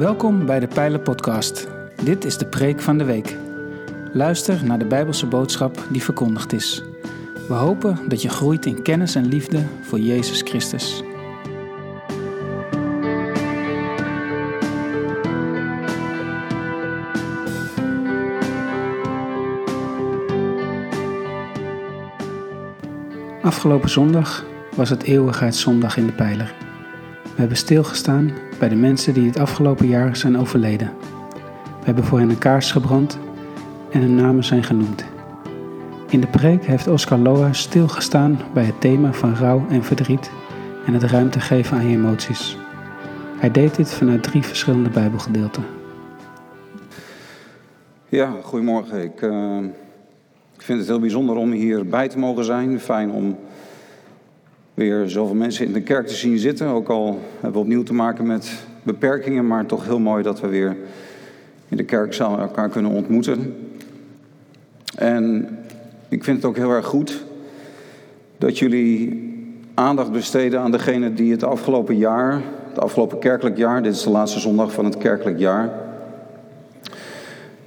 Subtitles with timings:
[0.00, 1.68] Welkom bij de Pijlen Podcast.
[2.04, 3.36] Dit is de preek van de week.
[4.12, 6.82] Luister naar de Bijbelse boodschap die verkondigd is.
[7.48, 11.02] We hopen dat je groeit in kennis en liefde voor Jezus Christus.
[23.42, 24.44] Afgelopen zondag
[24.76, 26.54] was het Eeuwigheidszondag in de Pijler.
[27.22, 30.92] We hebben stilgestaan bij de mensen die het afgelopen jaar zijn overleden.
[31.62, 33.18] We hebben voor hen een kaars gebrand
[33.90, 35.04] en hun namen zijn genoemd.
[36.08, 40.30] In de preek heeft Oscar Loa stilgestaan bij het thema van rouw en verdriet
[40.86, 42.56] en het ruimte geven aan emoties.
[43.38, 45.64] Hij deed dit vanuit drie verschillende Bijbelgedeelten.
[48.08, 49.02] Ja, goedemorgen.
[49.02, 49.58] Ik, uh,
[50.56, 52.80] ik vind het heel bijzonder om hierbij te mogen zijn.
[52.80, 53.38] Fijn om
[54.80, 56.66] weer zoveel mensen in de kerk te zien zitten.
[56.66, 60.48] Ook al hebben we opnieuw te maken met beperkingen, maar toch heel mooi dat we
[60.48, 60.76] weer
[61.68, 63.54] in de kerkzaal elkaar kunnen ontmoeten.
[64.96, 65.48] En
[66.08, 67.24] ik vind het ook heel erg goed
[68.38, 69.28] dat jullie
[69.74, 74.10] aandacht besteden aan degene die het afgelopen jaar, het afgelopen kerkelijk jaar, dit is de
[74.10, 75.70] laatste zondag van het kerkelijk jaar,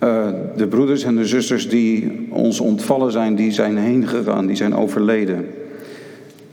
[0.04, 4.56] uh, de broeders en de zusters die ons ontvallen zijn, die zijn heen gegaan, die
[4.56, 5.46] zijn overleden.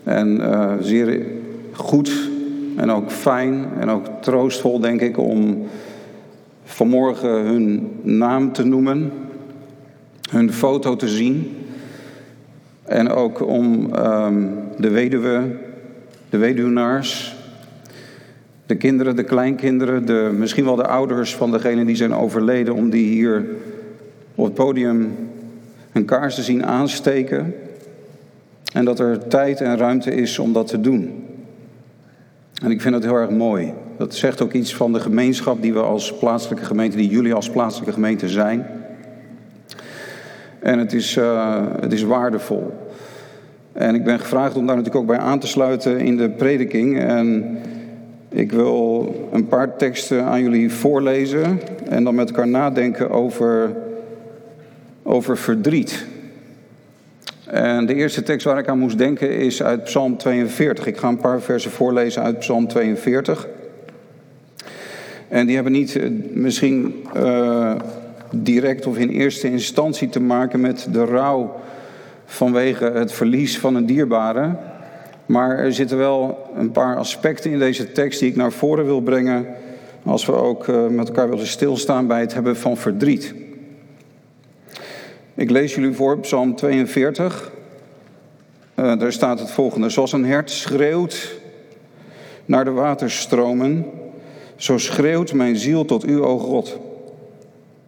[0.04, 1.26] En uh, zeer
[1.72, 2.30] goed
[2.76, 5.66] en ook fijn en ook troostvol, denk ik, om
[6.64, 9.12] vanmorgen hun naam te noemen,
[10.30, 11.56] hun foto te zien.
[12.82, 15.42] En ook om um, de weduwe,
[16.28, 17.36] de weduwnaars,
[18.66, 22.90] de kinderen, de kleinkinderen, de, misschien wel de ouders van degenen die zijn overleden, om
[22.90, 23.44] die hier
[24.34, 25.16] op het podium
[25.92, 27.54] een kaars te zien aansteken.
[28.72, 31.24] En dat er tijd en ruimte is om dat te doen.
[32.62, 33.72] En ik vind dat heel erg mooi.
[33.98, 37.50] Dat zegt ook iets van de gemeenschap die we als plaatselijke gemeente, die jullie als
[37.50, 38.66] plaatselijke gemeente zijn.
[40.58, 42.72] En het is, uh, het is waardevol.
[43.72, 46.98] En ik ben gevraagd om daar natuurlijk ook bij aan te sluiten in de prediking.
[46.98, 47.58] En
[48.28, 53.76] ik wil een paar teksten aan jullie voorlezen en dan met elkaar nadenken over,
[55.02, 56.06] over verdriet.
[57.50, 60.86] En de eerste tekst waar ik aan moest denken is uit Psalm 42.
[60.86, 63.48] Ik ga een paar versen voorlezen uit Psalm 42.
[65.28, 67.74] En die hebben niet eh, misschien uh,
[68.30, 71.54] direct of in eerste instantie te maken met de rouw
[72.24, 74.56] vanwege het verlies van een dierbare.
[75.26, 79.00] Maar er zitten wel een paar aspecten in deze tekst die ik naar voren wil
[79.00, 79.46] brengen.
[80.04, 83.34] Als we ook uh, met elkaar willen stilstaan bij het hebben van verdriet.
[85.40, 87.52] Ik lees jullie voor Psalm 42.
[88.74, 89.88] Uh, daar staat het volgende.
[89.88, 91.34] Zoals een hert schreeuwt
[92.44, 93.86] naar de waterstromen,
[94.56, 96.78] zo schreeuwt mijn ziel tot u, o God.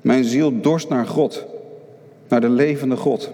[0.01, 1.47] Mijn ziel dorst naar God,
[2.29, 3.31] naar de levende God.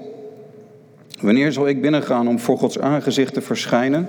[1.21, 4.09] Wanneer zal ik binnengaan om voor Gods aangezicht te verschijnen?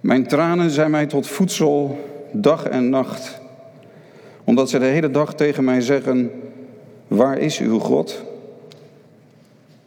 [0.00, 1.98] Mijn tranen zijn mij tot voedsel
[2.32, 3.40] dag en nacht,
[4.44, 6.30] omdat ze de hele dag tegen mij zeggen:
[7.06, 8.24] Waar is uw God?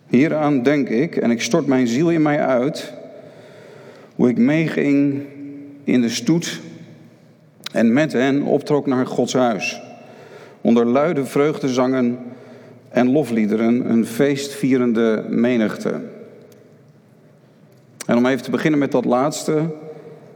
[0.09, 2.93] Hieraan denk ik en ik stort mijn ziel in mij uit,
[4.15, 5.21] hoe ik meeging
[5.83, 6.59] in de stoet
[7.71, 9.81] en met hen optrok naar Gods huis,
[10.61, 12.17] onder luide vreugdezangen
[12.89, 16.01] en lofliederen, een feestvierende menigte.
[18.05, 19.61] En om even te beginnen met dat laatste,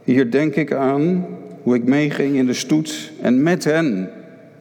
[0.04, 1.26] hier denk ik aan
[1.62, 4.10] hoe ik meeging in de stoet en met hen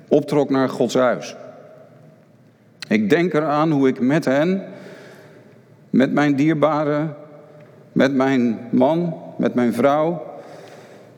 [0.07, 1.35] optrok naar Gods huis.
[2.88, 4.62] Ik denk eraan hoe ik met hen
[5.93, 7.15] met mijn dierbaren,
[7.91, 10.23] met mijn man, met mijn vrouw,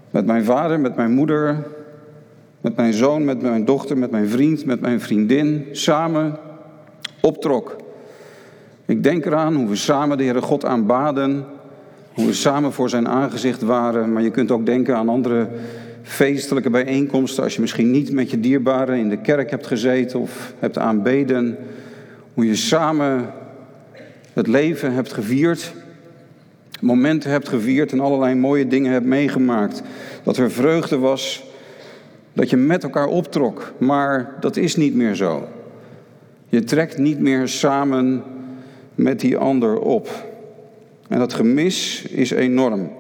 [0.10, 1.58] met mijn vader, met mijn moeder,
[2.62, 6.38] met mijn zoon, met mijn dochter, met mijn vriend, met mijn vriendin, samen
[7.22, 7.76] optrok.
[8.86, 11.46] Ik denk eraan hoe we samen de Heere God aanbaden,
[12.14, 15.48] hoe we samen voor zijn aangezicht waren, maar je kunt ook denken aan andere
[16.02, 20.54] feestelijke bijeenkomsten, als je misschien niet met je dierbaren in de kerk hebt gezeten of
[20.60, 21.58] hebt aanbeden,
[22.34, 23.30] hoe je samen
[24.36, 25.74] het leven hebt gevierd,
[26.82, 29.82] momenten hebt gevierd en allerlei mooie dingen hebt meegemaakt.
[30.24, 31.44] Dat er vreugde was,
[32.34, 35.48] dat je met elkaar optrok, maar dat is niet meer zo.
[36.48, 38.24] Je trekt niet meer samen
[38.96, 40.10] met die ander op.
[41.08, 42.92] En dat gemis is enorm.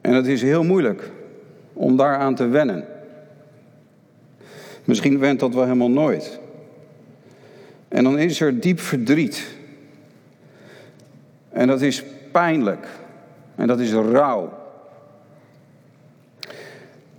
[0.00, 1.10] En het is heel moeilijk
[1.72, 2.84] om daaraan te wennen.
[4.84, 6.40] Misschien went dat wel helemaal nooit.
[7.92, 9.46] En dan is er diep verdriet.
[11.50, 12.86] En dat is pijnlijk.
[13.54, 14.60] En dat is rouw.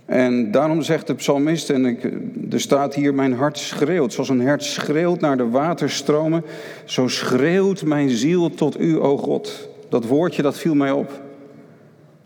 [0.04, 2.04] En daarom zegt de psalmist, en ik,
[2.52, 4.12] er staat hier, mijn hart schreeuwt.
[4.12, 6.44] Zoals een hert schreeuwt naar de waterstromen,
[6.84, 9.68] zo schreeuwt mijn ziel tot u, o God.
[9.88, 11.22] Dat woordje, dat viel mij op.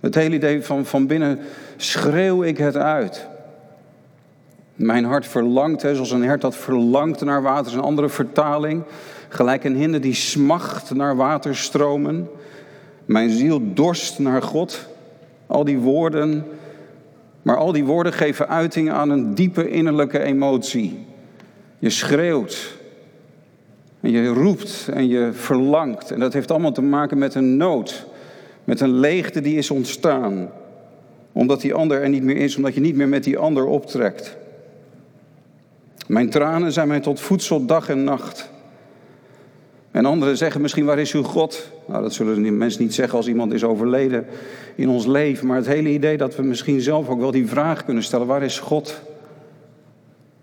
[0.00, 1.38] Het hele idee van, van binnen
[1.76, 3.28] schreeuw ik het uit.
[4.78, 8.82] Mijn hart verlangt, zoals een hert dat verlangt naar water, is een andere vertaling.
[9.28, 12.28] Gelijk een hinde die smacht naar waterstromen.
[13.04, 14.88] Mijn ziel dorst naar God.
[15.46, 16.44] Al die woorden,
[17.42, 21.06] maar al die woorden geven uiting aan een diepe innerlijke emotie.
[21.78, 22.78] Je schreeuwt.
[24.00, 26.10] En je roept en je verlangt.
[26.10, 28.06] En dat heeft allemaal te maken met een nood.
[28.64, 30.50] Met een leegte die is ontstaan.
[31.32, 34.37] Omdat die ander er niet meer is, omdat je niet meer met die ander optrekt.
[36.08, 38.50] Mijn tranen zijn mij tot voedsel dag en nacht.
[39.90, 41.70] En anderen zeggen misschien, waar is uw God?
[41.86, 44.26] Nou, dat zullen die mensen niet zeggen als iemand is overleden
[44.74, 45.46] in ons leven.
[45.46, 48.42] Maar het hele idee dat we misschien zelf ook wel die vraag kunnen stellen, waar
[48.42, 49.00] is God?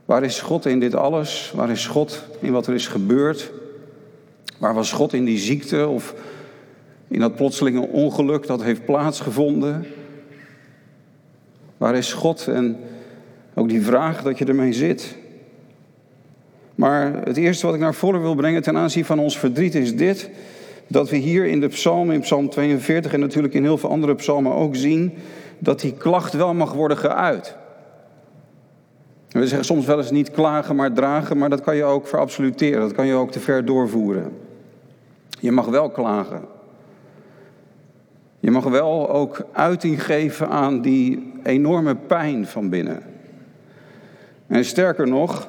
[0.05, 1.51] Waar is God in dit alles?
[1.55, 3.51] Waar is God in wat er is gebeurd?
[4.57, 6.15] Waar was God in die ziekte of
[7.07, 9.85] in dat plotselinge ongeluk dat heeft plaatsgevonden?
[11.77, 12.47] Waar is God?
[12.47, 12.79] En
[13.53, 15.15] ook die vraag dat je ermee zit.
[16.75, 19.95] Maar het eerste wat ik naar voren wil brengen ten aanzien van ons verdriet is
[19.95, 20.29] dit.
[20.87, 24.15] Dat we hier in de psalm, in psalm 42 en natuurlijk in heel veel andere
[24.15, 25.13] psalmen ook zien,
[25.59, 27.55] dat die klacht wel mag worden geuit.
[29.29, 32.79] We zeggen soms wel eens niet klagen, maar dragen, maar dat kan je ook verabsoluteren.
[32.79, 34.31] Dat kan je ook te ver doorvoeren.
[35.39, 36.41] Je mag wel klagen.
[38.39, 43.03] Je mag wel ook uiting geven aan die enorme pijn van binnen.
[44.47, 45.47] En sterker nog,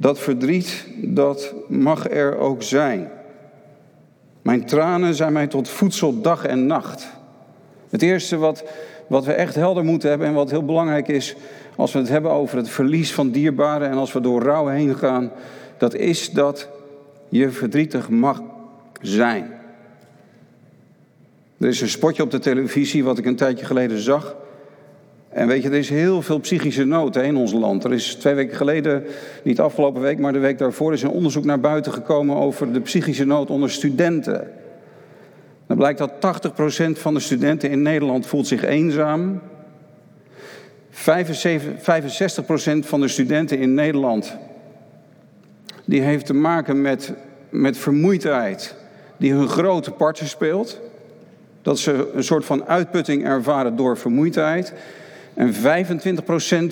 [0.00, 3.10] dat verdriet, dat mag er ook zijn.
[4.42, 7.08] Mijn tranen zijn mij tot voedsel dag en nacht.
[7.90, 8.64] Het eerste wat,
[9.08, 11.36] wat we echt helder moeten hebben en wat heel belangrijk is
[11.76, 14.96] als we het hebben over het verlies van dierbaren en als we door rouw heen
[14.96, 15.32] gaan,
[15.78, 16.68] dat is dat
[17.28, 18.42] je verdrietig mag
[19.00, 19.50] zijn.
[21.58, 24.36] Er is een spotje op de televisie wat ik een tijdje geleden zag.
[25.30, 27.84] En weet je, er is heel veel psychische nood in ons land.
[27.84, 29.04] Er is twee weken geleden,
[29.42, 32.80] niet afgelopen week, maar de week daarvoor, is een onderzoek naar buiten gekomen over de
[32.80, 34.50] psychische nood onder studenten.
[35.66, 39.40] Dan blijkt dat 80% van de studenten in Nederland voelt zich eenzaam.
[40.90, 40.94] 65%
[42.80, 44.36] van de studenten in Nederland
[45.84, 47.12] die heeft te maken met,
[47.48, 48.74] met vermoeidheid
[49.16, 50.80] die hun grote partner speelt.
[51.62, 54.72] Dat ze een soort van uitputting ervaren door vermoeidheid.
[55.34, 55.58] En 25%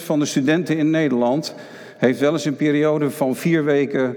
[0.02, 1.54] van de studenten in Nederland
[1.96, 4.16] heeft wel eens een periode van vier weken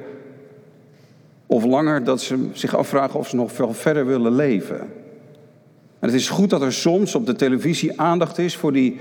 [1.46, 4.80] of langer dat ze zich afvragen of ze nog veel verder willen leven.
[6.00, 9.00] En het is goed dat er soms op de televisie aandacht is voor die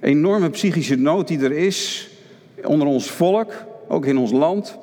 [0.00, 2.08] enorme psychische nood die er is
[2.64, 3.52] onder ons volk,
[3.88, 4.78] ook in ons land,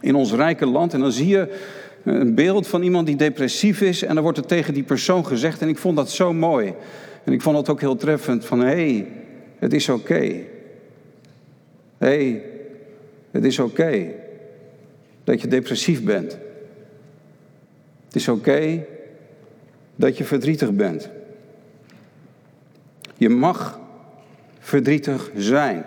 [0.00, 0.94] in ons rijke land.
[0.94, 1.54] En dan zie je
[2.04, 5.60] een beeld van iemand die depressief is en dan wordt er tegen die persoon gezegd,
[5.60, 6.74] en ik vond dat zo mooi.
[7.24, 9.06] En ik vond het ook heel treffend van, hé, hey,
[9.58, 10.20] het is oké.
[10.20, 10.46] Hé,
[11.98, 12.42] hey,
[13.30, 14.06] het is oké
[15.24, 16.38] dat je depressief bent.
[18.06, 18.84] Het is oké
[19.94, 21.10] dat je verdrietig bent.
[23.16, 23.80] Je mag
[24.58, 25.84] verdrietig zijn.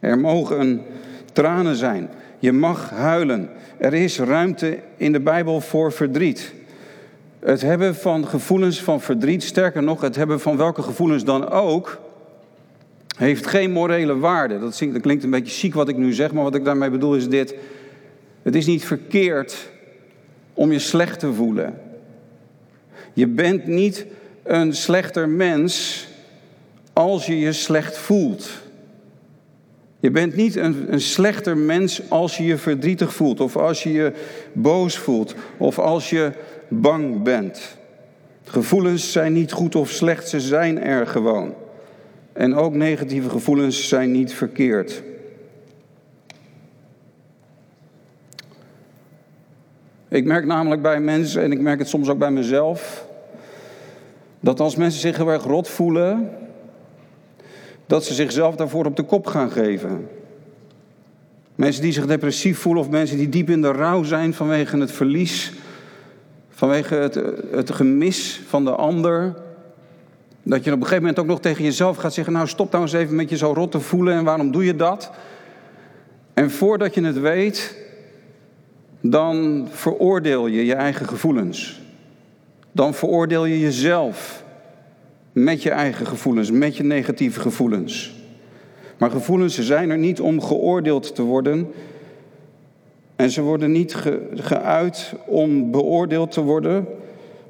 [0.00, 0.82] Er mogen
[1.32, 2.08] tranen zijn.
[2.38, 3.50] Je mag huilen.
[3.78, 6.52] Er is ruimte in de Bijbel voor verdriet.
[7.38, 12.00] Het hebben van gevoelens van verdriet, sterker nog, het hebben van welke gevoelens dan ook,
[13.16, 14.58] heeft geen morele waarde.
[14.58, 17.28] Dat, klinkt een beetje ziek wat ik nu zeg, maar wat ik daarmee bedoel is
[17.28, 17.54] dit.
[18.42, 19.70] Het is niet verkeerd
[20.54, 21.80] om je slecht te voelen.
[23.12, 24.06] Je bent niet
[24.42, 26.06] een slechter mens
[26.92, 28.50] als je je slecht voelt.
[30.00, 33.92] Je bent niet een, een, slechter mens als je je verdrietig voelt, of als je
[33.92, 34.12] je
[34.52, 36.32] boos voelt, of als je
[36.68, 37.76] bang bent.
[38.44, 41.54] Gevoelens zijn niet goed of slecht, ze zijn er gewoon.
[42.32, 45.02] En ook negatieve gevoelens zijn niet verkeerd.
[50.08, 53.06] Ik merk namelijk bij mensen, en ik merk het soms ook bij mezelf,
[54.40, 56.30] dat als mensen zich heel erg rot voelen,
[57.86, 60.08] dat ze zichzelf daarvoor op de kop gaan geven.
[61.54, 64.92] Mensen die zich depressief voelen of mensen die diep in de rouw zijn vanwege het
[64.92, 65.52] verlies,
[66.48, 67.20] vanwege het,
[67.50, 69.34] het gemis van de ander.
[70.42, 72.82] Dat je op een gegeven moment ook nog tegen jezelf gaat zeggen: Nou, stop nou
[72.82, 75.10] eens even met je zo rot te voelen en waarom doe je dat?
[76.34, 77.76] En voordat je het weet,
[79.00, 81.80] dan veroordeel je je eigen gevoelens.
[82.72, 84.40] Dan veroordeel je jezelf.
[85.32, 88.14] met je eigen gevoelens, met je negatieve gevoelens.
[88.96, 91.72] Maar gevoelens zijn er niet om geoordeeld te worden.
[93.16, 93.96] En ze worden niet
[94.34, 96.86] geuit om beoordeeld te worden,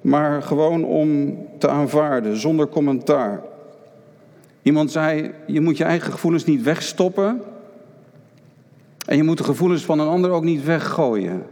[0.02, 3.42] maar gewoon om te aanvaarden, zonder commentaar.
[4.62, 7.42] Iemand zei, je moet je eigen gevoelens niet wegstoppen.
[9.06, 11.42] En je moet de gevoelens van een ander ook niet weggooien.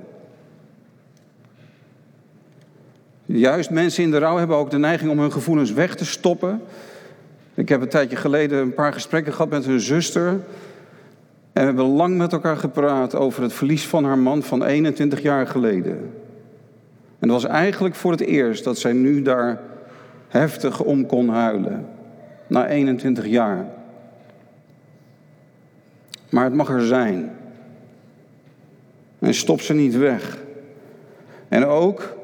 [3.24, 6.60] Juist mensen in de rouw hebben ook de neiging om hun gevoelens weg te stoppen.
[7.54, 10.28] Ik heb een tijdje geleden een paar gesprekken gehad met hun zuster.
[10.28, 10.40] En
[11.52, 15.46] we hebben lang met elkaar gepraat over het verlies van haar man van 21 jaar
[15.46, 16.10] geleden.
[17.20, 19.60] En dat was eigenlijk voor het eerst dat zij nu daar
[20.28, 21.86] heftig om kon huilen.
[22.46, 23.66] Na 21 jaar.
[26.28, 27.30] Maar het mag er zijn.
[29.18, 30.38] En stop ze niet weg.
[31.48, 32.16] En ook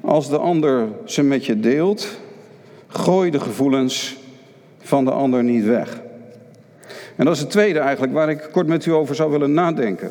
[0.00, 2.18] als de ander ze met je deelt,
[2.86, 4.16] gooi de gevoelens
[4.78, 6.00] van de ander niet weg.
[7.16, 10.10] En dat is het tweede eigenlijk waar ik kort met u over zou willen nadenken.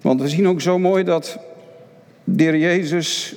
[0.00, 1.38] Want we zien ook zo mooi dat
[2.24, 3.34] de heer Jezus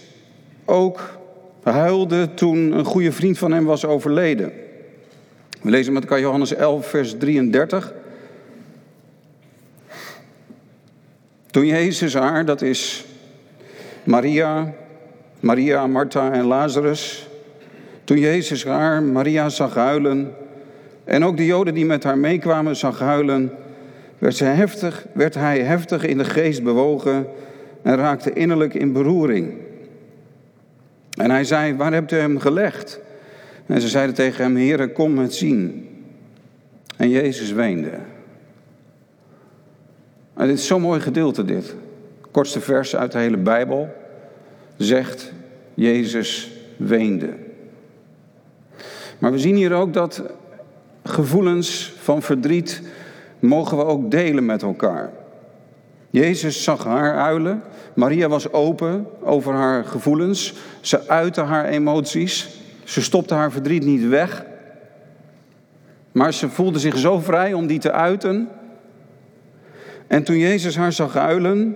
[0.65, 1.17] ook
[1.63, 4.51] huilde toen een goede vriend van hem was overleden.
[5.61, 7.93] We lezen met elkaar Johannes 11, vers 33.
[11.51, 13.05] Toen Jezus haar, dat is
[14.03, 14.73] Maria,
[15.39, 17.27] Maria, Martha en Lazarus.
[18.03, 20.35] Toen Jezus haar, Maria, zag huilen
[21.03, 23.51] en ook de Joden die met haar meekwamen zag huilen,
[24.17, 27.27] werd, ze heftig, werd hij heftig in de geest bewogen
[27.85, 29.53] en raakte innerlijk in beroering.
[31.17, 32.99] En hij zei, waar hebt u hem gelegd?
[33.65, 35.89] En ze zeiden tegen hem, Heere, kom het zien.
[36.97, 37.91] En Jezus weende.
[40.33, 41.75] En dit is zo'n mooi gedeelte dit.
[42.31, 43.95] Kortste vers uit de hele Bijbel
[44.77, 45.31] zegt
[45.73, 47.29] Jezus weende.
[49.19, 50.23] Maar we zien hier ook dat
[51.03, 52.81] gevoelens van verdriet
[53.39, 55.11] mogen we ook delen met elkaar.
[56.15, 57.63] Jezus zag haar huilen.
[57.93, 60.53] Maria was open over haar gevoelens.
[60.81, 62.49] Ze uitte haar emoties.
[62.83, 64.45] Ze stopte haar verdriet niet weg.
[66.11, 68.47] Maar ze voelde zich zo vrij om die te uiten.
[70.07, 71.75] En toen Jezus haar zag huilen,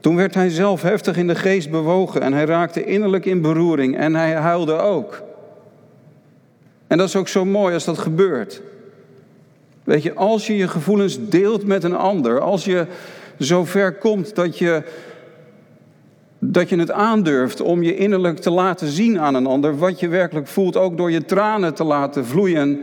[0.00, 3.96] toen werd hij zelf heftig in de geest bewogen en hij raakte innerlijk in beroering
[3.96, 5.22] en hij huilde ook.
[6.86, 8.62] En dat is ook zo mooi als dat gebeurt.
[9.84, 12.86] Weet je, als je je gevoelens deelt met een ander, als je
[13.40, 14.82] zo ver komt dat je,
[16.38, 20.08] dat je het aandurft om je innerlijk te laten zien aan een ander, wat je
[20.08, 22.80] werkelijk voelt, ook door je tranen te laten vloeien,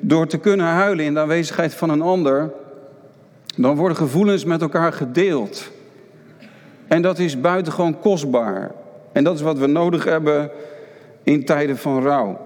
[0.00, 2.52] door te kunnen huilen in de aanwezigheid van een ander,
[3.56, 5.70] dan worden gevoelens met elkaar gedeeld.
[6.86, 8.70] En dat is buitengewoon kostbaar.
[9.12, 10.50] En dat is wat we nodig hebben
[11.22, 12.40] in tijden van rouw.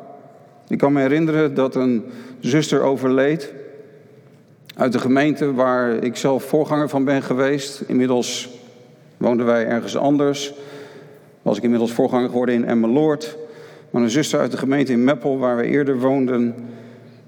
[0.68, 2.04] Ik kan me herinneren dat een
[2.40, 3.53] zuster overleed
[4.76, 7.82] uit de gemeente waar ik zelf voorganger van ben geweest.
[7.86, 8.48] Inmiddels
[9.16, 10.54] woonden wij ergens anders.
[11.42, 13.36] Was ik inmiddels voorganger geworden in Emmeloord.
[13.90, 16.54] Maar een zuster uit de gemeente in Meppel, waar we eerder woonden,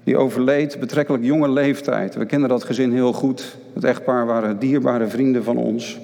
[0.03, 2.15] die overleed betrekkelijk jonge leeftijd.
[2.15, 3.57] We kenden dat gezin heel goed.
[3.73, 5.99] Het echtpaar waren dierbare vrienden van ons.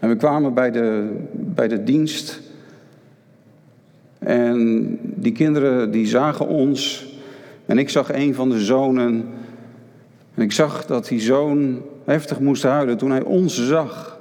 [0.00, 2.40] En we kwamen bij de, bij de dienst.
[4.18, 7.06] En die kinderen die zagen ons.
[7.66, 9.28] En ik zag een van de zonen.
[10.34, 14.20] En ik zag dat die zoon heftig moest huilen toen hij ons zag.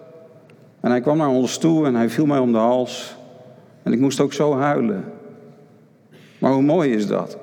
[0.80, 3.18] En hij kwam naar ons toe en hij viel mij om de hals.
[3.84, 5.04] En ik moest ook zo huilen.
[6.38, 7.38] Maar hoe mooi is dat?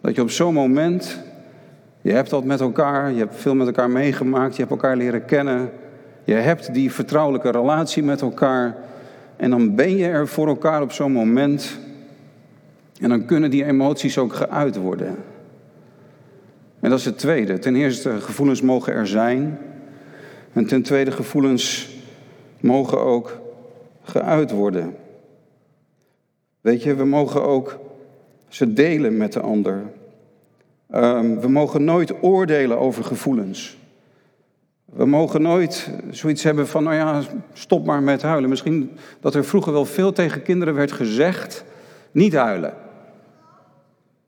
[0.00, 1.20] Dat je op zo'n moment,
[2.00, 5.24] je hebt dat met elkaar, je hebt veel met elkaar meegemaakt, je hebt elkaar leren
[5.24, 5.70] kennen.
[6.24, 8.76] Je hebt die vertrouwelijke relatie met elkaar.
[9.36, 11.78] En dan ben je er voor elkaar op zo'n moment.
[13.00, 15.16] En dan kunnen die emoties ook geuit worden.
[16.82, 17.58] En dat is het tweede.
[17.58, 19.58] Ten eerste, gevoelens mogen er zijn.
[20.52, 21.88] En ten tweede, gevoelens
[22.60, 23.38] mogen ook
[24.02, 24.96] geuit worden.
[26.60, 27.78] Weet je, we mogen ook
[28.48, 29.82] ze delen met de ander.
[30.94, 33.76] Um, we mogen nooit oordelen over gevoelens.
[34.84, 37.22] We mogen nooit zoiets hebben van, nou ja,
[37.52, 38.50] stop maar met huilen.
[38.50, 41.64] Misschien dat er vroeger wel veel tegen kinderen werd gezegd,
[42.10, 42.74] niet huilen.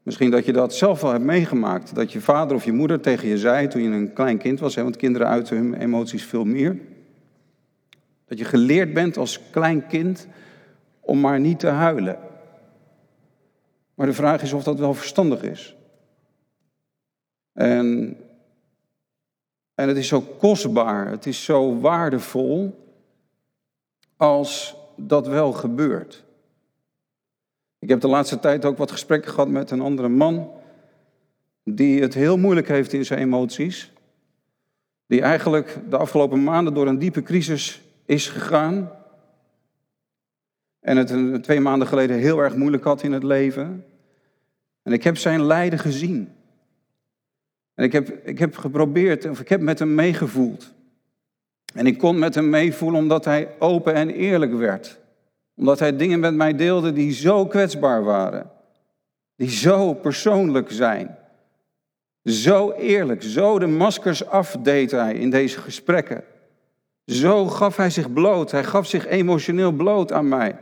[0.04, 1.94] Misschien dat je dat zelf wel hebt meegemaakt.
[1.94, 4.74] Dat je vader of je moeder tegen je zei toen je een klein kind was,
[4.74, 6.78] hè, want kinderen uiten hun emoties veel meer.
[8.26, 10.26] Dat je geleerd bent als klein kind
[11.00, 12.18] om maar niet te huilen.
[13.94, 15.76] Maar de vraag is of dat wel verstandig is.
[17.52, 18.16] En
[19.74, 22.82] en het is zo kostbaar, het is zo waardevol
[24.16, 26.23] als dat wel gebeurt.
[27.84, 30.50] Ik heb de laatste tijd ook wat gesprekken gehad met een andere man
[31.64, 33.92] die het heel moeilijk heeft in zijn emoties.
[35.06, 38.90] Die eigenlijk de afgelopen maanden door een diepe crisis is gegaan.
[40.80, 43.84] En het twee maanden geleden heel erg moeilijk had in het leven.
[44.82, 46.32] En ik heb zijn lijden gezien.
[47.74, 50.72] En ik heb, ik heb geprobeerd, of ik heb met hem meegevoeld.
[51.74, 55.02] En ik kon met hem meevoelen omdat hij open en eerlijk werd.
[55.56, 58.50] Omdat hij dingen met mij deelde die zo kwetsbaar waren.
[59.36, 61.18] Die zo persoonlijk zijn.
[62.24, 66.24] Zo eerlijk, zo de maskers afdeed hij in deze gesprekken.
[67.06, 68.50] Zo gaf hij zich bloot.
[68.50, 70.58] Hij gaf zich emotioneel bloot aan mij.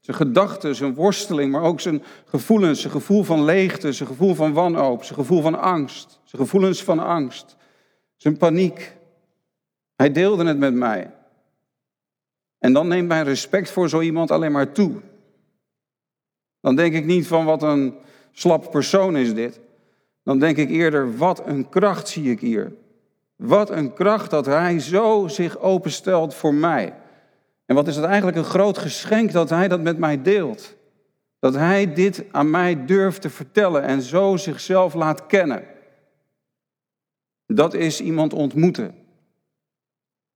[0.00, 4.52] Zijn gedachten, zijn worsteling, maar ook zijn gevoelens, zijn gevoel van leegte, zijn gevoel van
[4.52, 7.56] wanhoop, zijn gevoel van angst, zijn gevoelens van angst,
[8.16, 8.96] zijn paniek.
[9.96, 11.10] Hij deelde het met mij.
[12.58, 14.92] En dan neemt mijn respect voor zo iemand alleen maar toe.
[16.60, 17.94] Dan denk ik niet van wat een
[18.32, 19.60] slap persoon is dit.
[20.22, 22.72] Dan denk ik eerder, wat een kracht zie ik hier.
[23.36, 26.94] Wat een kracht dat hij zo zich openstelt voor mij.
[27.66, 30.76] En wat is het eigenlijk een groot geschenk dat hij dat met mij deelt.
[31.38, 35.64] Dat hij dit aan mij durft te vertellen en zo zichzelf laat kennen.
[37.46, 38.94] Dat is iemand ontmoeten.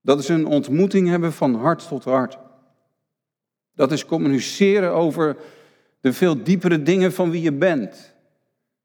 [0.03, 2.39] Dat is een ontmoeting hebben van hart tot hart.
[3.75, 5.37] Dat is communiceren over
[6.01, 8.15] de veel diepere dingen van wie je bent,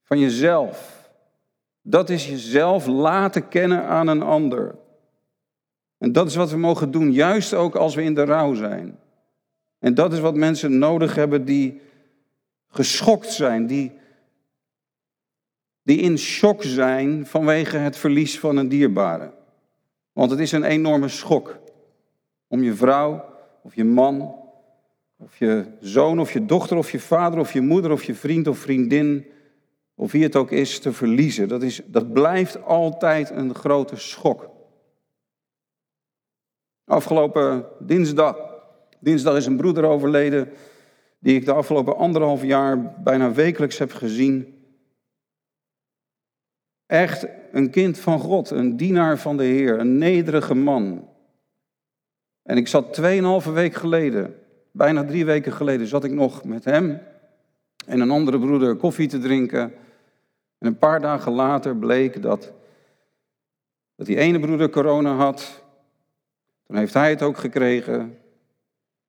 [0.03, 1.09] van jezelf.
[1.81, 4.75] Dat is jezelf laten kennen aan een ander.
[5.97, 8.99] En dat is wat we mogen doen, juist ook als we in de rouw zijn.
[9.79, 11.81] En dat is wat mensen nodig hebben die
[12.67, 13.91] geschokt zijn, die,
[15.83, 19.33] die in shock zijn vanwege het verlies van een dierbare.
[20.17, 21.59] Want het is een enorme schok
[22.47, 23.25] om je vrouw
[23.63, 24.35] of je man
[25.17, 28.47] of je zoon of je dochter of je vader of je moeder of je vriend
[28.47, 29.25] of vriendin
[29.95, 31.47] of wie het ook is te verliezen.
[31.47, 34.49] Dat, is, dat blijft altijd een grote schok.
[36.85, 38.37] Afgelopen dinsdag,
[38.99, 40.49] dinsdag is een broeder overleden
[41.19, 44.56] die ik de afgelopen anderhalf jaar bijna wekelijks heb gezien.
[46.87, 51.09] Echt een kind van God, een dienaar van de Heer, een nederige man.
[52.43, 54.35] En ik zat tweeënhalve week geleden,
[54.71, 57.01] bijna drie weken geleden, zat ik nog met hem
[57.85, 59.73] en een andere broeder koffie te drinken.
[60.57, 62.53] En een paar dagen later bleek dat,
[63.95, 65.63] dat die ene broeder corona had.
[66.63, 68.17] Toen heeft hij het ook gekregen.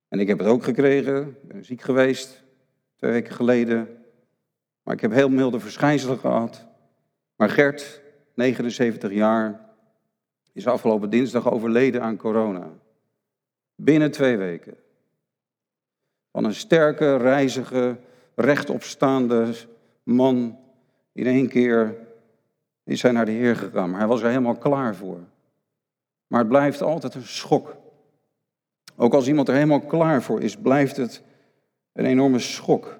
[0.07, 1.27] En ik heb het ook gekregen.
[1.27, 2.43] Ik ben ziek geweest,
[2.95, 4.03] twee weken geleden.
[4.83, 6.68] Maar ik heb heel milde verschijnselen gehad.
[7.39, 8.01] Maar Gert,
[8.33, 9.59] 79 jaar,
[10.53, 12.69] is afgelopen dinsdag overleden aan corona.
[13.75, 14.75] Binnen twee weken.
[16.31, 17.97] Van een sterke, reizige,
[18.35, 19.53] rechtopstaande
[20.03, 20.59] man.
[21.11, 21.97] In één keer
[22.83, 23.89] is hij naar de Heer gegaan.
[23.89, 25.19] Maar hij was er helemaal klaar voor.
[26.27, 27.77] Maar het blijft altijd een schok.
[28.95, 31.23] Ook als iemand er helemaal klaar voor is, blijft het
[31.93, 32.99] een enorme schok.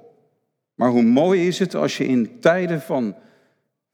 [0.76, 3.16] Maar hoe mooi is het als je in tijden van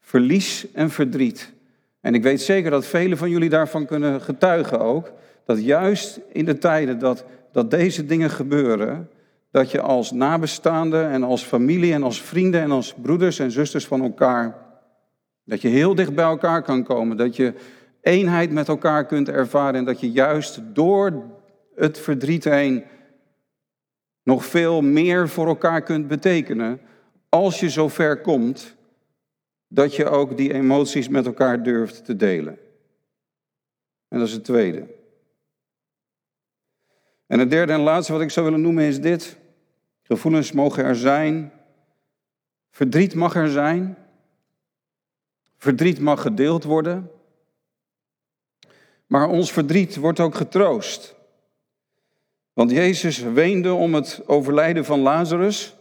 [0.06, 1.52] verlies en verdriet.
[2.00, 5.12] En ik weet zeker dat velen van jullie daarvan kunnen getuigen ook.
[5.44, 9.10] Dat juist in de tijden dat, dat deze dingen gebeuren,
[9.50, 13.86] dat je als nabestaande en als familie en als vrienden en als broeders en zusters
[13.86, 14.56] van elkaar,
[15.44, 17.16] dat je heel dicht bij elkaar kan komen.
[17.16, 17.54] Dat je
[18.00, 21.22] eenheid met elkaar kunt ervaren en dat je juist door
[21.74, 22.84] het verdriet heen
[24.22, 26.80] nog veel meer voor elkaar kunt betekenen
[27.28, 28.75] als je zover komt
[29.76, 32.58] dat je ook die emoties met elkaar durft te delen.
[34.08, 34.86] En dat is het tweede.
[37.26, 39.36] En het derde en laatste wat ik zou willen noemen is dit.
[40.02, 41.52] Gevoelens mogen er zijn.
[42.70, 43.96] Verdriet mag er zijn.
[45.56, 47.10] Verdriet mag gedeeld worden.
[49.06, 51.14] Maar ons verdriet wordt ook getroost.
[52.52, 55.76] Want Jezus weende om het overlijden van Lazarus,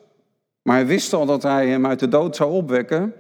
[0.62, 3.14] maar hij wist al dat hij hem uit de dood zou opwekken.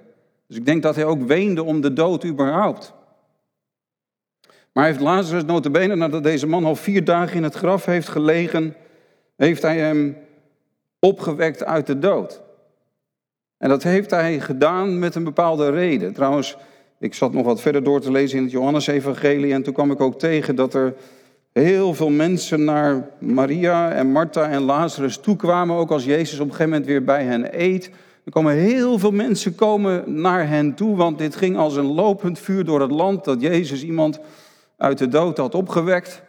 [0.47, 2.93] Dus ik denk dat hij ook weende om de dood überhaupt.
[4.71, 8.07] Maar hij heeft Lazarus notabene, nadat deze man al vier dagen in het graf heeft
[8.07, 8.75] gelegen,
[9.35, 10.17] heeft hij hem
[10.99, 12.41] opgewekt uit de dood.
[13.57, 16.13] En dat heeft hij gedaan met een bepaalde reden.
[16.13, 16.57] Trouwens,
[16.99, 20.01] ik zat nog wat verder door te lezen in het Johannesevangelie en toen kwam ik
[20.01, 20.93] ook tegen dat er
[21.51, 26.51] heel veel mensen naar Maria en Martha en Lazarus toekwamen, ook als Jezus op een
[26.51, 27.91] gegeven moment weer bij hen eet.
[28.25, 32.39] Er komen heel veel mensen komen naar hen toe, want dit ging als een lopend
[32.39, 34.19] vuur door het land dat Jezus iemand
[34.77, 36.23] uit de dood had opgewekt.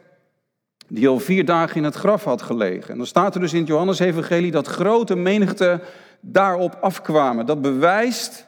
[0.89, 2.91] die al vier dagen in het graf had gelegen.
[2.91, 5.81] En dan staat er dus in het Johannesevangelie dat grote menigte
[6.21, 7.47] daarop afkwamen.
[7.47, 8.47] Dat bewijst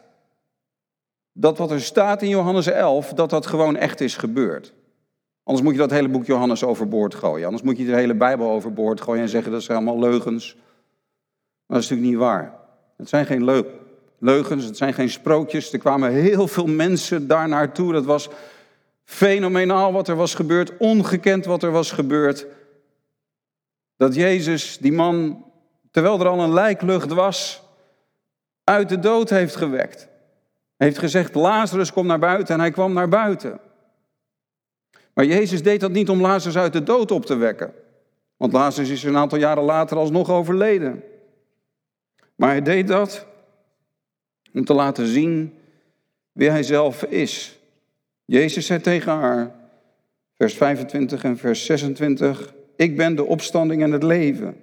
[1.32, 4.72] dat wat er staat in Johannes 11, dat dat gewoon echt is gebeurd.
[5.42, 7.44] Anders moet je dat hele boek Johannes overboord gooien.
[7.44, 10.54] Anders moet je de hele Bijbel overboord gooien en zeggen dat zijn allemaal leugens.
[10.54, 12.57] Maar dat is natuurlijk niet waar.
[12.98, 13.70] Het zijn geen
[14.18, 15.72] leugens, het zijn geen sprookjes.
[15.72, 17.92] Er kwamen heel veel mensen daar naartoe.
[17.92, 18.28] Dat was
[19.04, 22.46] fenomenaal wat er was gebeurd, ongekend wat er was gebeurd.
[23.96, 25.44] Dat Jezus, die man,
[25.90, 27.62] terwijl er al een lijklucht was,
[28.64, 30.08] uit de dood heeft gewekt.
[30.76, 32.54] Hij heeft gezegd, Lazarus, kom naar buiten.
[32.54, 33.60] En hij kwam naar buiten.
[35.14, 37.74] Maar Jezus deed dat niet om Lazarus uit de dood op te wekken.
[38.36, 41.02] Want Lazarus is een aantal jaren later alsnog overleden.
[42.38, 43.26] Maar hij deed dat
[44.52, 45.54] om te laten zien
[46.32, 47.58] wie hij zelf is.
[48.24, 49.54] Jezus zei tegen haar,
[50.34, 54.62] vers 25 en vers 26, ik ben de opstanding en het leven.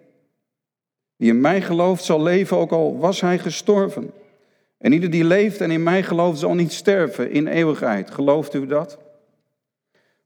[1.15, 4.11] Wie in mij gelooft zal leven, ook al was hij gestorven.
[4.77, 8.11] En ieder die leeft en in mij gelooft zal niet sterven in eeuwigheid.
[8.11, 8.97] Gelooft u dat?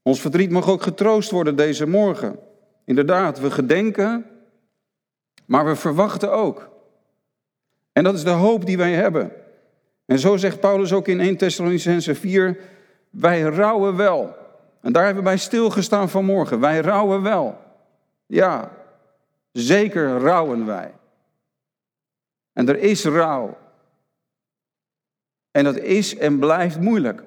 [0.01, 2.39] Ons verdriet mag ook getroost worden deze morgen.
[2.85, 4.25] Inderdaad, we gedenken,
[5.45, 6.69] maar we verwachten ook.
[7.99, 9.31] En dat is de hoop die wij hebben.
[10.05, 12.57] En zo zegt Paulus ook in 1 Thessalonicense 4,
[13.09, 14.35] wij rouwen wel.
[14.81, 16.59] En daar hebben wij stilgestaan vanmorgen.
[16.59, 17.57] Wij rouwen wel.
[18.25, 18.71] Ja,
[19.51, 20.93] zeker rouwen wij.
[22.53, 23.57] En er is rouw.
[25.51, 27.23] En dat is en blijft moeilijk.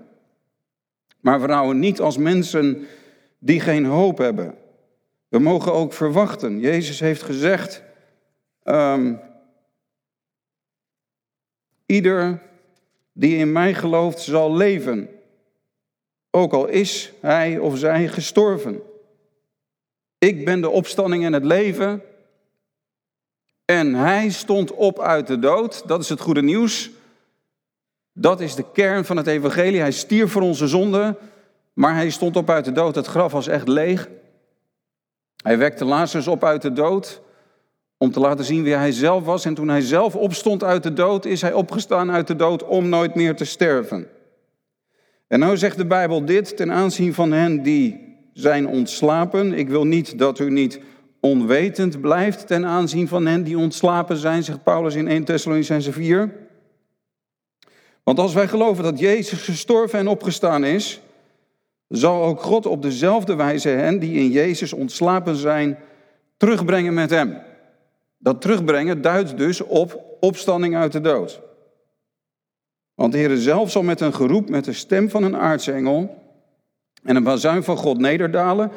[1.20, 2.86] Maar we rouwen niet als mensen
[3.38, 4.54] die geen hoop hebben.
[5.28, 6.60] We mogen ook verwachten.
[6.60, 7.82] Jezus heeft gezegd,
[8.64, 9.20] um,
[11.92, 12.42] ieder
[13.12, 15.08] die in mij gelooft zal leven,
[16.30, 18.82] ook al is hij of zij gestorven.
[20.18, 22.02] Ik ben de opstanding en het leven.
[23.64, 25.88] En hij stond op uit de dood.
[25.88, 26.90] Dat is het goede nieuws.
[28.12, 29.80] Dat is de kern van het evangelie.
[29.80, 31.16] Hij stierf voor onze zonden,
[31.72, 32.94] maar hij stond op uit de dood.
[32.94, 34.08] Het graf was echt leeg.
[35.36, 37.22] Hij wekte Lazarus op uit de dood
[38.02, 39.44] om te laten zien wie hij zelf was.
[39.44, 42.88] En toen hij zelf opstond uit de dood, is hij opgestaan uit de dood om
[42.88, 44.06] nooit meer te sterven.
[45.28, 49.52] En nou zegt de Bijbel dit ten aanzien van hen die zijn ontslapen.
[49.52, 50.80] Ik wil niet dat u niet
[51.20, 56.32] onwetend blijft ten aanzien van hen die ontslapen zijn, zegt Paulus in 1 Thessalonicense 4.
[58.02, 61.00] Want als wij geloven dat Jezus gestorven en opgestaan is,
[61.88, 65.78] zal ook God op dezelfde wijze hen die in Jezus ontslapen zijn,
[66.36, 67.50] terugbrengen met hem.
[68.22, 71.40] Dat terugbrengen duidt dus op opstanding uit de dood.
[72.94, 76.22] Want de Heer zelf zal met een geroep, met de stem van een aartsengel
[77.02, 78.70] en een bazuin van God nederdalen.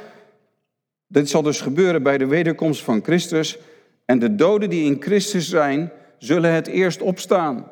[1.07, 3.57] Dit zal dus gebeuren bij de wederkomst van Christus.
[4.05, 7.71] En de doden die in Christus zijn, zullen het eerst opstaan.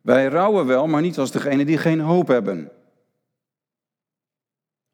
[0.00, 2.72] Wij rouwen wel, maar niet als degene die geen hoop hebben.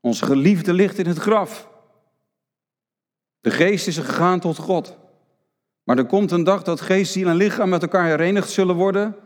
[0.00, 1.70] Onze geliefde ligt in het graf.
[3.40, 5.00] De geest is gegaan tot God.
[5.82, 9.16] Maar er komt een dag dat geest, ziel en lichaam met elkaar herenigd zullen worden.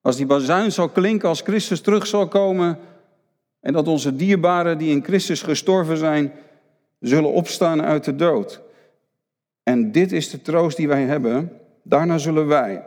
[0.00, 2.78] Als die bazuin zal klinken, als Christus terug zal komen.
[3.60, 6.32] En dat onze dierbaren die in Christus gestorven zijn,
[7.00, 8.60] zullen opstaan uit de dood.
[9.62, 11.52] En dit is de troost die wij hebben.
[11.82, 12.82] Daarna zullen wij,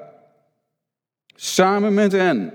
[1.40, 2.54] Samen met hen.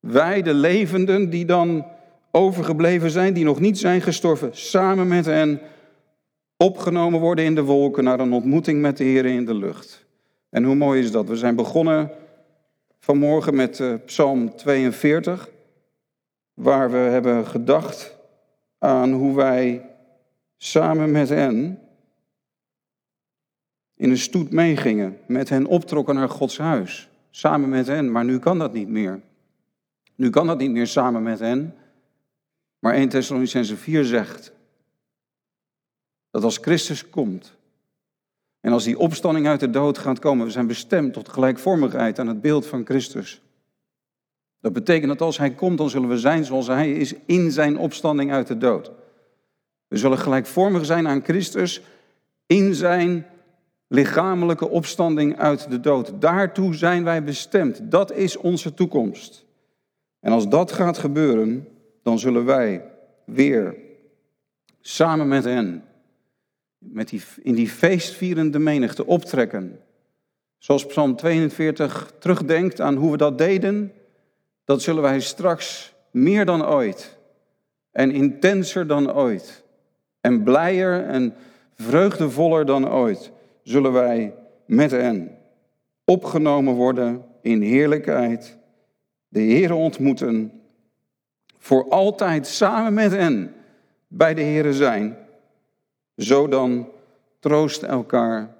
[0.00, 1.86] Wij, de levenden die dan
[2.30, 5.60] overgebleven zijn, die nog niet zijn gestorven, samen met hen
[6.64, 10.06] opgenomen worden in de wolken naar een ontmoeting met de Heer in de lucht.
[10.50, 11.28] En hoe mooi is dat?
[11.28, 12.10] We zijn begonnen
[12.98, 15.48] vanmorgen met uh, Psalm 42,
[16.54, 18.16] waar we hebben gedacht
[18.78, 19.90] aan hoe wij
[20.56, 21.78] samen met hen
[23.96, 28.38] in een stoet meegingen, met hen optrokken naar Gods huis samen met hen, maar nu
[28.38, 29.20] kan dat niet meer.
[30.14, 31.74] Nu kan dat niet meer samen met hen.
[32.78, 34.52] Maar 1 Thessalonicense 4 zegt
[36.34, 37.52] dat als Christus komt
[38.60, 42.26] en als die opstanding uit de dood gaat komen, we zijn bestemd tot gelijkvormigheid aan
[42.26, 43.40] het beeld van Christus.
[44.60, 47.78] Dat betekent dat als Hij komt, dan zullen we zijn zoals Hij is in zijn
[47.78, 48.90] opstanding uit de dood.
[49.88, 51.82] We zullen gelijkvormig zijn aan Christus
[52.46, 53.26] in zijn
[53.86, 56.12] lichamelijke opstanding uit de dood.
[56.20, 57.80] Daartoe zijn wij bestemd.
[57.90, 59.44] Dat is onze toekomst.
[60.20, 61.68] En als dat gaat gebeuren,
[62.02, 62.90] dan zullen wij
[63.24, 63.76] weer
[64.80, 65.84] samen met hen
[66.92, 69.80] met die, in die feestvierende menigte optrekken.
[70.58, 73.92] Zoals Psalm 42 terugdenkt aan hoe we dat deden,
[74.64, 77.18] dat zullen wij straks meer dan ooit
[77.90, 79.64] en intenser dan ooit
[80.20, 81.34] En blijer en
[81.74, 83.30] vreugdevoller dan ooit
[83.62, 84.34] zullen wij
[84.66, 85.36] met hen
[86.04, 88.58] opgenomen worden in heerlijkheid,
[89.28, 90.52] de Heer ontmoeten,
[91.58, 93.54] voor altijd samen met hen
[94.08, 95.16] bij de Heer zijn.
[96.16, 96.88] Zo dan
[97.38, 98.56] troost elkaar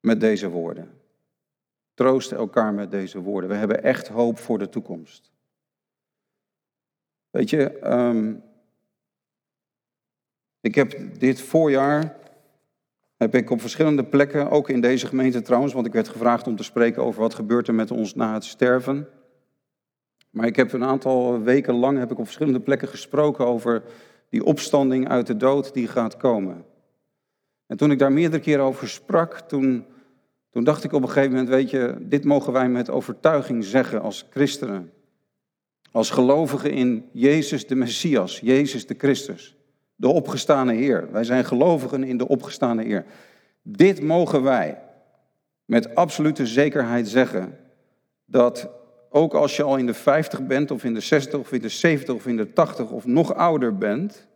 [0.00, 0.90] met deze woorden.
[1.94, 3.50] Troost elkaar met deze woorden.
[3.50, 5.30] We hebben echt hoop voor de toekomst.
[7.30, 8.34] Weet je, ehm,
[10.60, 12.16] ik heb dit voorjaar,
[13.16, 16.56] heb ik op verschillende plekken, ook in deze gemeente trouwens, want ik werd gevraagd om
[16.56, 19.08] te spreken over wat gebeurt er met ons na het sterven.
[20.30, 23.82] Maar ik heb een aantal weken lang heb ik op verschillende plekken gesproken over
[24.28, 26.64] die opstanding uit de dood die gaat komen.
[27.68, 29.84] En toen ik daar meerdere keren over sprak, toen,
[30.50, 34.02] toen dacht ik op een gegeven moment, weet je, dit mogen wij met overtuiging zeggen
[34.02, 34.92] als christenen.
[35.92, 39.56] Als gelovigen in Jezus de Messias, Jezus de Christus,
[39.94, 41.12] de opgestane Heer.
[41.12, 43.04] Wij zijn gelovigen in de opgestane Heer.
[43.62, 44.82] Dit mogen wij
[45.64, 47.58] met absolute zekerheid zeggen,
[48.24, 48.70] dat
[49.10, 51.68] ook als je al in de 50 bent, of in de 60, of in de
[51.68, 54.28] 70, of in de 80, of nog ouder bent,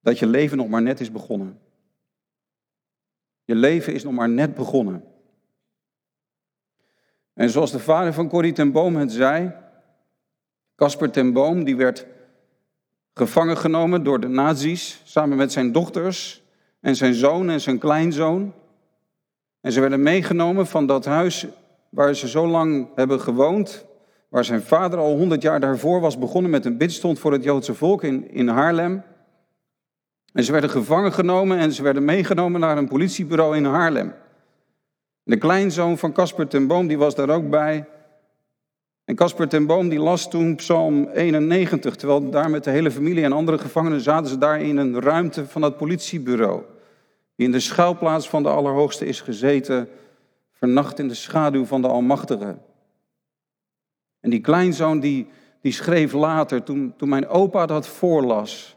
[0.00, 1.58] dat je leven nog maar net is begonnen.
[3.48, 5.04] Je leven is nog maar net begonnen.
[7.34, 9.52] En zoals de vader van Corrie ten Boom het zei,
[10.76, 12.06] Casper ten Boom, die werd
[13.14, 16.42] gevangen genomen door de nazi's, samen met zijn dochters
[16.80, 18.54] en zijn zoon en zijn kleinzoon.
[19.60, 21.46] En ze werden meegenomen van dat huis
[21.88, 23.86] waar ze zo lang hebben gewoond,
[24.28, 27.74] waar zijn vader al honderd jaar daarvoor was begonnen met een bidstond voor het Joodse
[27.74, 29.02] volk in, in Haarlem.
[30.32, 34.14] En ze werden gevangen genomen en ze werden meegenomen naar een politiebureau in Haarlem.
[35.22, 37.86] De kleinzoon van Casper ten Boom die was daar ook bij.
[39.04, 43.24] En Casper ten Boom die las toen Psalm 91, terwijl daar met de hele familie
[43.24, 46.62] en andere gevangenen zaten ze daar in een ruimte van dat politiebureau.
[47.36, 49.88] Die in de schuilplaats van de Allerhoogste is gezeten,
[50.52, 52.58] vernacht in de schaduw van de Almachtige.
[54.20, 55.26] En die kleinzoon die,
[55.60, 58.76] die schreef later, toen, toen mijn opa dat voorlas,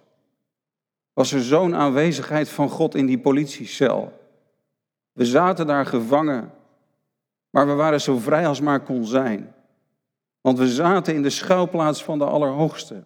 [1.14, 4.20] was er zo'n aanwezigheid van God in die politiecel.
[5.12, 6.52] We zaten daar gevangen,
[7.50, 9.54] maar we waren zo vrij als maar kon zijn.
[10.42, 13.04] Want we zaten in de schuilplaats van de Allerhoogste.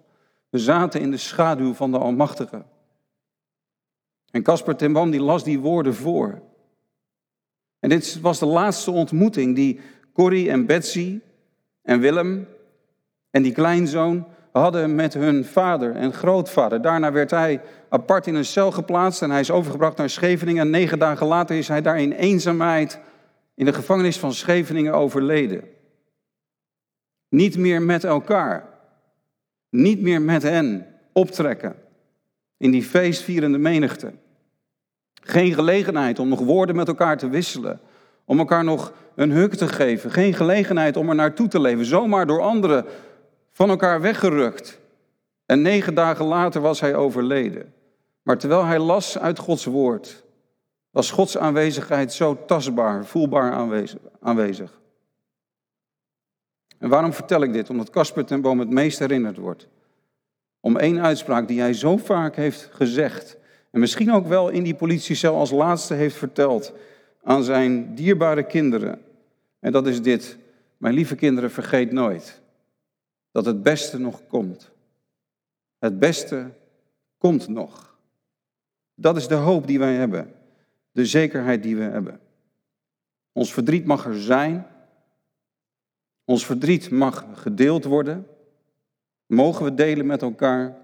[0.49, 2.65] We zaten in de schaduw van de Almachtige.
[4.31, 6.41] En Casper Timbam die las die woorden voor.
[7.79, 9.79] En dit was de laatste ontmoeting die
[10.13, 11.19] Corrie en Betsy
[11.81, 12.47] en Willem
[13.29, 14.27] en die kleinzoon
[14.59, 16.81] hadden met hun vader en grootvader.
[16.81, 20.61] Daarna werd hij apart in een cel geplaatst en hij is overgebracht naar Scheveningen.
[20.61, 22.99] En negen dagen later is hij daar in eenzaamheid
[23.55, 25.63] in de gevangenis van Scheveningen overleden.
[27.29, 28.69] Niet meer met elkaar.
[29.69, 31.75] Niet meer met hen optrekken
[32.57, 34.13] in die feestvierende menigte.
[35.13, 37.79] Geen gelegenheid om nog woorden met elkaar te wisselen.
[38.25, 40.11] Om elkaar nog een huk te geven.
[40.11, 41.85] Geen gelegenheid om er naartoe te leven.
[41.85, 42.85] Zomaar door anderen
[43.55, 44.79] van elkaar weggerukt.
[45.45, 47.73] En negen dagen later was hij overleden.
[48.21, 50.23] Maar terwijl hij las uit Gods woord,
[50.89, 53.51] was Gods aanwezigheid zo tastbaar, voelbaar
[54.19, 54.79] aanwezig.
[56.77, 57.69] En waarom vertel ik dit?
[57.69, 59.67] Omdat Casper ten Boom het meest herinnerd wordt.
[60.59, 63.37] Om één uitspraak die hij zo vaak heeft gezegd.
[63.71, 66.73] En misschien ook wel in die politiecel als laatste heeft verteld
[67.23, 69.01] aan zijn dierbare kinderen.
[69.59, 70.37] En dat is dit.
[70.77, 72.43] Mijn lieve kinderen, vergeet nooit
[73.35, 74.71] dat het beste nog komt.
[75.79, 76.51] Het beste
[77.17, 77.97] komt nog.
[78.93, 80.33] Dat is de hoop die wij hebben.
[80.91, 82.19] De zekerheid die we hebben.
[83.31, 84.67] Ons verdriet mag er zijn.
[86.25, 88.27] Ons verdriet mag gedeeld worden.
[89.25, 90.77] Mogen we delen met elkaar.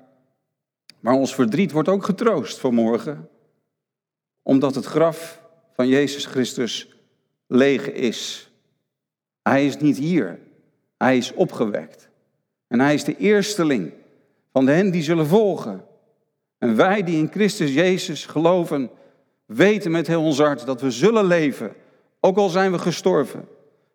[1.00, 3.30] Maar ons verdriet wordt ook getroost vanmorgen.
[4.42, 5.42] Omdat het graf
[5.74, 6.96] van Jezus Christus
[7.48, 8.52] leeg is.
[9.42, 10.40] Hij is niet hier.
[10.98, 12.11] Hij is opgewekt.
[12.72, 13.92] En hij is de eersteling
[14.52, 15.86] van hen die zullen volgen.
[16.58, 18.90] En wij die in Christus Jezus geloven,
[19.46, 21.74] weten met heel ons hart dat we zullen leven,
[22.20, 23.48] ook al zijn we gestorven.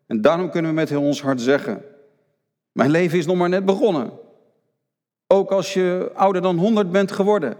[0.06, 1.82] En daarom kunnen we met heel ons hart zeggen,
[2.72, 4.12] mijn leven is nog maar net begonnen.
[5.26, 7.56] Ook als je ouder dan 100 bent geworden,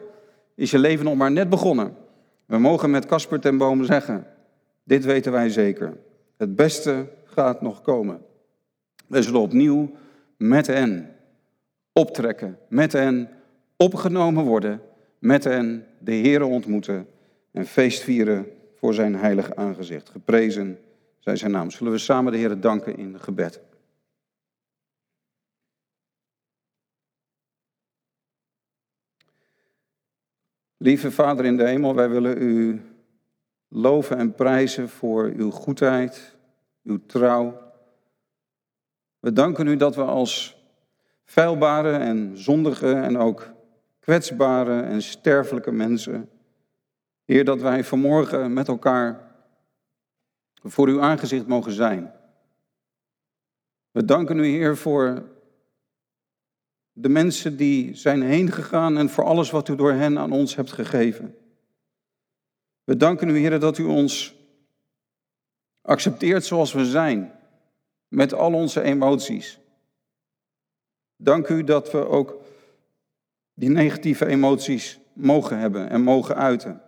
[0.55, 1.97] is je leven nog maar net begonnen.
[2.47, 4.27] We mogen met Casper ten Boom zeggen,
[4.85, 5.97] dit weten wij zeker.
[6.37, 8.21] Het beste gaat nog komen.
[9.07, 9.91] We zullen opnieuw
[10.37, 11.17] met hen
[11.93, 13.29] optrekken, met hen
[13.77, 14.81] opgenomen worden,
[15.19, 17.09] met hen de Heer ontmoeten
[17.53, 20.11] en feest vieren voor zijn heilig aangezicht.
[20.11, 20.79] Geprezen
[21.19, 21.71] zij zijn naam.
[21.71, 23.61] Zullen we samen de Heer danken in gebed.
[30.77, 32.83] Lieve Vader in de hemel, wij willen u
[33.69, 36.37] loven en prijzen voor uw goedheid,
[36.83, 37.66] uw trouw.
[39.27, 40.57] We danken u dat we als
[41.25, 43.51] feilbare en zondige en ook
[44.01, 46.29] kwetsbare en sterfelijke mensen,
[47.25, 49.21] Heer, dat wij vanmorgen met elkaar
[50.63, 52.13] voor uw aangezicht mogen zijn.
[53.91, 55.23] We danken u, Heer, voor
[56.93, 60.57] de mensen die zijn heen gegaan en voor alles wat u door hen aan ons
[60.57, 61.37] hebt gegeven.
[62.85, 64.35] We danken u, Heer, dat u ons
[65.83, 67.36] accepteert zoals we zijn,
[68.09, 69.61] met al onze emoties.
[71.17, 72.35] Dank u dat we ook
[73.55, 76.83] die negatieve emoties mogen hebben en mogen uiten.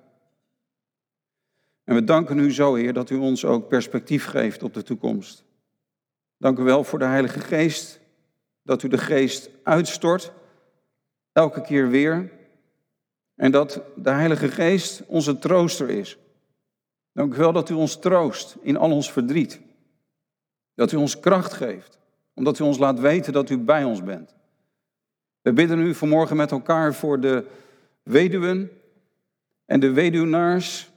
[1.84, 5.44] En we danken u zo, Heer, dat u ons ook perspectief geeft op de toekomst.
[6.36, 8.00] Dank u wel voor de Heilige Geest,
[8.62, 10.32] dat u de Geest uitstort,
[11.32, 12.32] elke keer weer.
[13.34, 16.18] En dat de Heilige Geest onze trooster is.
[17.12, 19.60] Dank u wel dat u ons troost in al ons verdriet.
[20.78, 21.98] Dat u ons kracht geeft,
[22.34, 24.34] omdat u ons laat weten dat u bij ons bent.
[25.42, 27.46] We bidden u vanmorgen met elkaar voor de
[28.02, 28.70] weduwen
[29.64, 30.90] en de weduwnaars.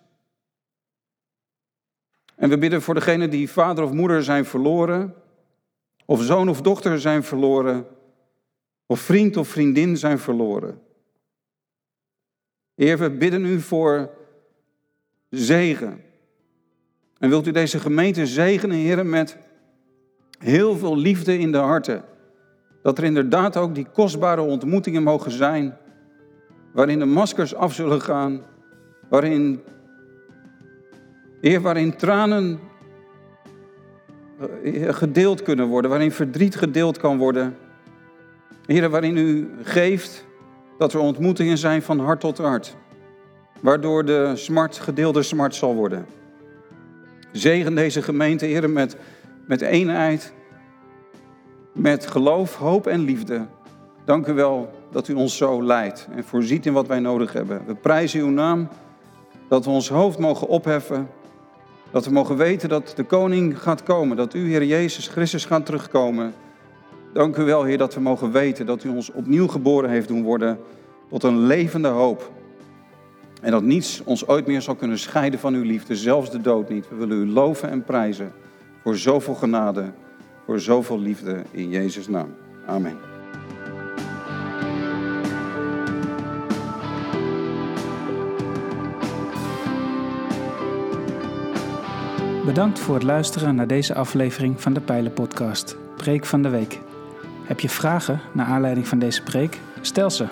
[2.36, 5.15] En we bidden voor degenen die vader of moeder zijn verloren,
[6.06, 7.88] of zoon of dochter zijn verloren,
[8.86, 10.82] of vriend of vriendin zijn verloren.
[12.76, 14.10] Heer, we bidden u voor
[15.30, 16.04] zegen.
[17.17, 19.38] En wilt u deze gemeente zegenen, Heer, met
[20.41, 22.04] heel veel liefde in de harten.
[22.82, 25.77] Dat er inderdaad ook die kostbare ontmoetingen mogen zijn,
[26.73, 28.41] waarin de maskers af zullen gaan,
[29.10, 29.62] waarin,
[31.41, 32.60] Heer, waarin tranen
[34.63, 37.56] eh, gedeeld kunnen worden, waarin verdriet gedeeld kan worden.
[38.65, 40.25] Heer, waarin u geeft
[40.77, 42.75] dat er ontmoetingen zijn van hart tot hart,
[43.60, 46.06] waardoor de smart gedeelde smart zal worden.
[47.32, 48.97] Zegen deze gemeente, Heer, met,
[49.52, 50.34] met eenheid,
[51.72, 53.46] met geloof, hoop en liefde.
[54.06, 57.62] Dank u wel dat u ons zo leidt en voorziet in wat wij nodig hebben.
[57.66, 58.68] We prijzen uw naam,
[59.48, 61.10] dat we ons hoofd mogen opheffen,
[61.92, 65.66] dat we mogen weten dat de koning gaat komen, dat u, Heer Jezus Christus, gaat
[65.66, 66.34] terugkomen.
[67.14, 70.24] Dank u wel, Heer, dat we mogen weten dat u ons opnieuw geboren heeft doen
[70.24, 70.60] worden
[71.10, 72.32] tot een levende hoop.
[73.42, 76.70] En dat niets ons ooit meer zal kunnen scheiden van uw liefde, zelfs de dood
[76.70, 76.90] niet.
[76.90, 78.34] We willen u loven en prijzen
[78.82, 79.91] voor zoveel genade,
[80.46, 82.36] voor zoveel liefde in Jezus' naam.
[82.65, 82.98] Amen.
[92.46, 96.80] Bedankt voor het luisteren naar deze aflevering van de Pijlen Podcast, Preek van de Week.
[97.44, 99.60] Heb je vragen naar aanleiding van deze preek?
[99.82, 100.28] Stel ze.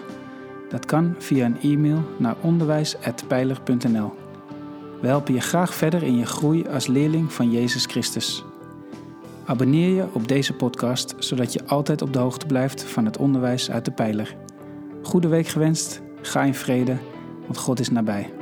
[0.70, 4.19] Dat kan via een e-mail naar onderwijs.pijler.nl.
[5.02, 8.44] We helpen je graag verder in je groei als leerling van Jezus Christus.
[9.46, 13.72] Abonneer je op deze podcast, zodat je altijd op de hoogte blijft van het onderwijs
[13.72, 14.36] uit de Pijler.
[15.02, 16.98] Goede week gewenst, ga in vrede,
[17.46, 18.39] want God is nabij.